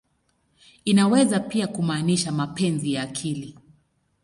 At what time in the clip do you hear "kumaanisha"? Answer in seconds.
1.67-2.31